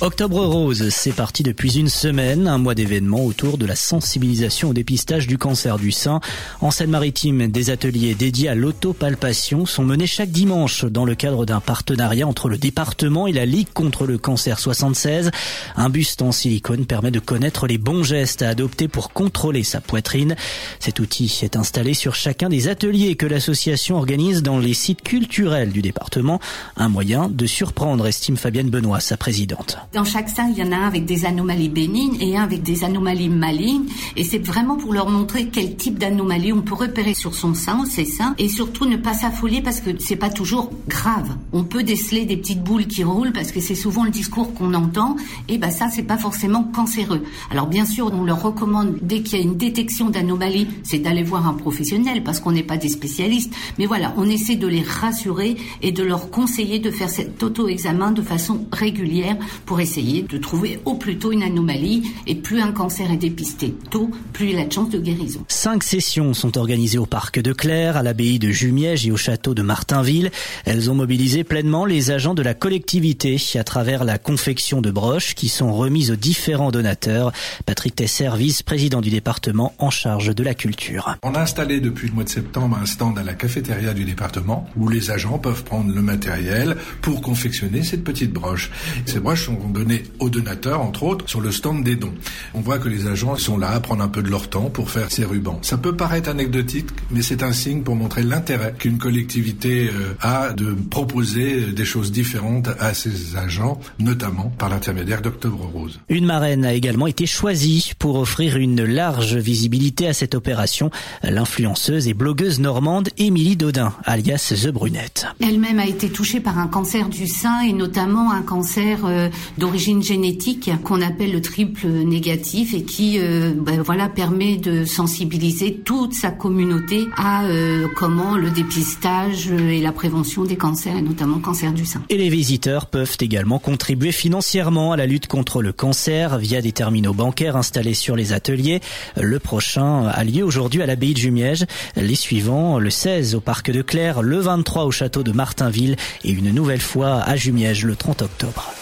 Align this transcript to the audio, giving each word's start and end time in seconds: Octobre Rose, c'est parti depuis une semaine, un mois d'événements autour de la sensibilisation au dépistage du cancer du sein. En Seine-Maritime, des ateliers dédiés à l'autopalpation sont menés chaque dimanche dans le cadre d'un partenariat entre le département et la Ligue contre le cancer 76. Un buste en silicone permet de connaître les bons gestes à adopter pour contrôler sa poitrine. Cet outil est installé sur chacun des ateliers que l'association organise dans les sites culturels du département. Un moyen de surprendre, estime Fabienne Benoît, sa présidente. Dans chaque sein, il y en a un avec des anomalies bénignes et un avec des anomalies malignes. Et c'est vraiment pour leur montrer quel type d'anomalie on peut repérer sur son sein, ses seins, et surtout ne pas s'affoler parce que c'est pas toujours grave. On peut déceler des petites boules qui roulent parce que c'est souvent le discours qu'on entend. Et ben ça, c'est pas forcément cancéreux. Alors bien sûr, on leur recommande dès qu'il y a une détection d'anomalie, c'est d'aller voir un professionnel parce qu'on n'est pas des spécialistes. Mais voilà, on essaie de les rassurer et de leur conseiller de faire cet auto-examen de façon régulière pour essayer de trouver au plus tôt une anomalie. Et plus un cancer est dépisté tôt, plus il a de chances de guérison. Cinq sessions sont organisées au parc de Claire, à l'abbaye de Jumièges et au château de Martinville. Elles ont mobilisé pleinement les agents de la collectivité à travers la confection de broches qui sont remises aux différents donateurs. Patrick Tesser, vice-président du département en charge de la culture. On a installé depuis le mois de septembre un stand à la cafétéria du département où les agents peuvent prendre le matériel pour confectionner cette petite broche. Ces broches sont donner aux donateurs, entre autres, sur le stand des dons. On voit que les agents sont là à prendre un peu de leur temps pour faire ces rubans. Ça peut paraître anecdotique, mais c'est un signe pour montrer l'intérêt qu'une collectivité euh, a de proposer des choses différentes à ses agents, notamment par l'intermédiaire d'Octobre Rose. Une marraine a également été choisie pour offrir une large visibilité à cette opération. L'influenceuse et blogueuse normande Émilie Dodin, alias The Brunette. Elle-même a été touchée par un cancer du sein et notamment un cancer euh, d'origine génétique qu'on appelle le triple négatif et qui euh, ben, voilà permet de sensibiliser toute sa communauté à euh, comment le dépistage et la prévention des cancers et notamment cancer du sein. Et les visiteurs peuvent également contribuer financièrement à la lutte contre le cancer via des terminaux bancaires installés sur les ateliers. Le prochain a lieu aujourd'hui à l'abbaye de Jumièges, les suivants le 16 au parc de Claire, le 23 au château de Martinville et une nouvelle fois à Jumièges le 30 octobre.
Octobre 0.00 0.44
Rose, 0.44 0.88
c'est 0.90 1.12
parti 1.12 1.44
depuis 1.44 1.78
une 1.78 1.88
semaine, 1.88 2.48
un 2.48 2.58
mois 2.58 2.74
d'événements 2.74 3.24
autour 3.24 3.58
de 3.58 3.64
la 3.64 3.76
sensibilisation 3.76 4.70
au 4.70 4.72
dépistage 4.74 5.28
du 5.28 5.38
cancer 5.38 5.78
du 5.78 5.92
sein. 5.92 6.20
En 6.60 6.72
Seine-Maritime, 6.72 7.46
des 7.46 7.70
ateliers 7.70 8.16
dédiés 8.16 8.48
à 8.48 8.56
l'autopalpation 8.56 9.66
sont 9.66 9.84
menés 9.84 10.08
chaque 10.08 10.30
dimanche 10.30 10.84
dans 10.84 11.04
le 11.04 11.14
cadre 11.14 11.46
d'un 11.46 11.60
partenariat 11.60 12.26
entre 12.26 12.48
le 12.48 12.58
département 12.58 13.28
et 13.28 13.32
la 13.32 13.46
Ligue 13.46 13.72
contre 13.72 14.04
le 14.04 14.18
cancer 14.18 14.58
76. 14.58 15.30
Un 15.76 15.88
buste 15.88 16.22
en 16.22 16.32
silicone 16.32 16.86
permet 16.86 17.12
de 17.12 17.20
connaître 17.20 17.68
les 17.68 17.78
bons 17.78 18.02
gestes 18.02 18.42
à 18.42 18.48
adopter 18.48 18.88
pour 18.88 19.12
contrôler 19.12 19.62
sa 19.62 19.80
poitrine. 19.80 20.34
Cet 20.80 20.98
outil 20.98 21.38
est 21.42 21.56
installé 21.56 21.94
sur 21.94 22.16
chacun 22.16 22.48
des 22.48 22.66
ateliers 22.66 23.14
que 23.14 23.26
l'association 23.26 23.96
organise 23.96 24.42
dans 24.42 24.58
les 24.58 24.74
sites 24.74 25.02
culturels 25.02 25.70
du 25.70 25.82
département. 25.82 26.40
Un 26.76 26.88
moyen 26.88 27.28
de 27.28 27.46
surprendre, 27.46 28.06
estime 28.08 28.36
Fabienne 28.36 28.70
Benoît, 28.70 29.00
sa 29.00 29.16
présidente. 29.16 29.78
Dans 29.94 30.02
chaque 30.02 30.28
sein, 30.28 30.50
il 30.50 30.58
y 30.58 30.62
en 30.66 30.72
a 30.72 30.76
un 30.76 30.88
avec 30.88 31.04
des 31.04 31.24
anomalies 31.24 31.68
bénignes 31.68 32.16
et 32.20 32.36
un 32.36 32.42
avec 32.42 32.64
des 32.64 32.82
anomalies 32.82 33.28
malignes. 33.28 33.84
Et 34.16 34.24
c'est 34.24 34.44
vraiment 34.44 34.74
pour 34.74 34.92
leur 34.92 35.08
montrer 35.08 35.46
quel 35.52 35.76
type 35.76 36.00
d'anomalie 36.00 36.52
on 36.52 36.62
peut 36.62 36.74
repérer 36.74 37.14
sur 37.14 37.32
son 37.32 37.54
sein, 37.54 37.84
ses 37.84 38.04
seins, 38.04 38.34
et 38.38 38.48
surtout 38.48 38.86
ne 38.86 38.96
pas 38.96 39.14
s'affoler 39.14 39.62
parce 39.62 39.80
que 39.80 39.90
c'est 40.00 40.16
pas 40.16 40.30
toujours 40.30 40.72
grave. 40.88 41.36
On 41.52 41.62
peut 41.62 41.84
déceler 41.84 42.24
des 42.24 42.36
petites 42.36 42.60
boules 42.60 42.88
qui 42.88 43.04
roulent 43.04 43.30
parce 43.30 43.52
que 43.52 43.60
c'est 43.60 43.76
souvent 43.76 44.02
le 44.02 44.10
discours 44.10 44.52
qu'on 44.54 44.74
entend. 44.74 45.14
Et 45.46 45.58
ben 45.58 45.70
ça, 45.70 45.88
c'est 45.88 46.02
pas 46.02 46.18
forcément 46.18 46.64
cancéreux. 46.64 47.22
Alors 47.52 47.68
bien 47.68 47.84
sûr, 47.84 48.10
on 48.12 48.24
leur 48.24 48.42
recommande 48.42 48.96
dès 49.00 49.22
qu'il 49.22 49.38
y 49.38 49.42
a 49.42 49.44
une 49.44 49.56
détection 49.56 50.10
d'anomalie, 50.10 50.66
c'est 50.82 50.98
d'aller 50.98 51.22
voir 51.22 51.46
un 51.46 51.54
professionnel 51.54 52.24
parce 52.24 52.40
qu'on 52.40 52.50
n'est 52.50 52.64
pas 52.64 52.78
des 52.78 52.88
spécialistes. 52.88 53.54
Mais 53.78 53.86
voilà, 53.86 54.12
on 54.16 54.28
essaie 54.28 54.56
de 54.56 54.66
les 54.66 54.82
rassurer 54.82 55.56
et 55.82 55.92
de 55.92 56.02
leur 56.02 56.30
conseiller 56.30 56.80
de 56.80 56.90
faire 56.90 57.10
cet 57.10 57.40
auto-examen 57.40 58.10
de 58.10 58.22
façon 58.22 58.66
régulière 58.72 59.36
pour 59.66 59.73
essayer 59.80 60.22
de 60.22 60.38
trouver 60.38 60.80
au 60.84 60.94
plus 60.94 61.18
tôt 61.18 61.32
une 61.32 61.42
anomalie. 61.42 62.02
Et 62.26 62.34
plus 62.34 62.60
un 62.60 62.72
cancer 62.72 63.10
est 63.10 63.16
dépisté 63.16 63.74
tôt, 63.90 64.10
plus 64.32 64.50
il 64.50 64.58
a 64.58 64.64
de 64.64 64.72
chances 64.72 64.90
de 64.90 64.98
guérison. 64.98 65.44
Cinq 65.48 65.82
sessions 65.82 66.34
sont 66.34 66.58
organisées 66.58 66.98
au 66.98 67.06
parc 67.06 67.40
de 67.40 67.52
Claire, 67.52 67.96
à 67.96 68.02
l'abbaye 68.02 68.38
de 68.38 68.50
Jumièges 68.50 69.06
et 69.06 69.12
au 69.12 69.16
château 69.16 69.54
de 69.54 69.62
Martinville. 69.62 70.30
Elles 70.64 70.90
ont 70.90 70.94
mobilisé 70.94 71.44
pleinement 71.44 71.84
les 71.84 72.10
agents 72.10 72.34
de 72.34 72.42
la 72.42 72.54
collectivité 72.54 73.38
à 73.54 73.64
travers 73.64 74.04
la 74.04 74.18
confection 74.18 74.80
de 74.80 74.90
broches 74.90 75.34
qui 75.34 75.48
sont 75.48 75.72
remises 75.72 76.10
aux 76.10 76.16
différents 76.16 76.70
donateurs. 76.70 77.32
Patrick 77.66 77.96
Tesser, 77.96 78.30
vice-président 78.36 79.00
du 79.00 79.10
département 79.10 79.74
en 79.78 79.90
charge 79.90 80.34
de 80.34 80.42
la 80.42 80.54
culture. 80.54 81.16
On 81.22 81.34
a 81.34 81.40
installé 81.40 81.80
depuis 81.80 82.08
le 82.08 82.14
mois 82.14 82.24
de 82.24 82.28
septembre 82.28 82.78
un 82.80 82.86
stand 82.86 83.18
à 83.18 83.22
la 83.22 83.34
cafétéria 83.34 83.94
du 83.94 84.04
département 84.04 84.68
où 84.76 84.88
les 84.88 85.10
agents 85.10 85.38
peuvent 85.38 85.64
prendre 85.64 85.94
le 85.94 86.02
matériel 86.02 86.76
pour 87.02 87.22
confectionner 87.22 87.82
cette 87.82 88.04
petite 88.04 88.32
broche. 88.32 88.70
Ces 89.06 89.20
broches 89.20 89.46
sont 89.46 89.56
donner 89.68 90.02
aux 90.18 90.30
donateurs, 90.30 90.80
entre 90.80 91.02
autres, 91.04 91.28
sur 91.28 91.40
le 91.40 91.52
stand 91.52 91.84
des 91.84 91.96
dons. 91.96 92.14
On 92.54 92.60
voit 92.60 92.78
que 92.78 92.88
les 92.88 93.06
agents 93.06 93.36
sont 93.36 93.58
là 93.58 93.70
à 93.70 93.80
prendre 93.80 94.02
un 94.02 94.08
peu 94.08 94.22
de 94.22 94.30
leur 94.30 94.48
temps 94.48 94.70
pour 94.70 94.90
faire 94.90 95.10
ces 95.10 95.24
rubans. 95.24 95.58
Ça 95.62 95.78
peut 95.78 95.96
paraître 95.96 96.28
anecdotique, 96.28 96.88
mais 97.10 97.22
c'est 97.22 97.42
un 97.42 97.52
signe 97.52 97.82
pour 97.82 97.96
montrer 97.96 98.22
l'intérêt 98.22 98.74
qu'une 98.78 98.98
collectivité 98.98 99.88
euh, 99.88 100.14
a 100.20 100.52
de 100.52 100.74
proposer 100.90 101.72
des 101.72 101.84
choses 101.84 102.12
différentes 102.12 102.68
à 102.78 102.94
ses 102.94 103.36
agents, 103.36 103.80
notamment 103.98 104.52
par 104.58 104.68
l'intermédiaire 104.68 105.22
d'Octobre 105.22 105.70
Rose. 105.72 106.00
Une 106.08 106.26
marraine 106.26 106.64
a 106.64 106.72
également 106.72 107.06
été 107.06 107.26
choisie 107.26 107.92
pour 107.98 108.16
offrir 108.16 108.56
une 108.56 108.84
large 108.84 109.36
visibilité 109.36 110.08
à 110.08 110.12
cette 110.12 110.34
opération. 110.34 110.90
L'influenceuse 111.22 112.08
et 112.08 112.14
blogueuse 112.14 112.60
normande 112.60 113.08
Émilie 113.18 113.56
Dodin, 113.56 113.92
alias 114.04 114.52
The 114.62 114.68
Brunette. 114.68 115.26
Elle-même 115.40 115.78
a 115.78 115.86
été 115.86 116.08
touchée 116.08 116.40
par 116.40 116.58
un 116.58 116.66
cancer 116.66 117.08
du 117.08 117.26
sein 117.26 117.60
et 117.62 117.72
notamment 117.72 118.32
un 118.32 118.42
cancer 118.42 119.00
euh, 119.04 119.28
d'origine 119.58 120.02
génétique 120.02 120.70
qu'on 120.82 121.00
appelle 121.00 121.32
le 121.32 121.40
triple 121.40 121.86
négatif 121.86 122.74
et 122.74 122.82
qui 122.82 123.18
euh, 123.18 123.52
ben, 123.56 123.80
voilà 123.82 124.08
permet 124.08 124.56
de 124.56 124.84
sensibiliser 124.84 125.74
toute 125.84 126.14
sa 126.14 126.30
communauté 126.30 127.06
à 127.16 127.44
euh, 127.44 127.86
comment 127.96 128.36
le 128.36 128.50
dépistage 128.50 129.50
et 129.50 129.80
la 129.80 129.92
prévention 129.92 130.44
des 130.44 130.56
cancers 130.56 130.96
et 130.96 131.02
notamment 131.02 131.38
cancer 131.38 131.72
du 131.72 131.84
sein. 131.84 132.02
Et 132.08 132.16
les 132.16 132.28
visiteurs 132.28 132.86
peuvent 132.86 133.16
également 133.20 133.58
contribuer 133.58 134.12
financièrement 134.12 134.92
à 134.92 134.96
la 134.96 135.06
lutte 135.06 135.26
contre 135.26 135.62
le 135.62 135.72
cancer 135.72 136.38
via 136.38 136.60
des 136.60 136.72
terminaux 136.72 137.14
bancaires 137.14 137.56
installés 137.56 137.94
sur 137.94 138.16
les 138.16 138.32
ateliers. 138.32 138.80
Le 139.20 139.38
prochain 139.38 140.06
a 140.06 140.24
lieu 140.24 140.42
aujourd'hui 140.42 140.82
à 140.82 140.86
l'abbaye 140.86 141.14
de 141.14 141.18
Jumièges, 141.18 141.64
les 141.96 142.14
suivants 142.14 142.78
le 142.78 142.90
16 142.90 143.34
au 143.34 143.40
parc 143.40 143.70
de 143.70 143.82
Claire, 143.82 144.22
le 144.22 144.38
23 144.38 144.84
au 144.84 144.90
château 144.90 145.22
de 145.22 145.32
Martinville 145.32 145.96
et 146.24 146.30
une 146.30 146.50
nouvelle 146.50 146.80
fois 146.80 147.20
à 147.22 147.36
Jumièges 147.36 147.84
le 147.84 147.96
30 147.96 148.22
octobre. 148.22 148.73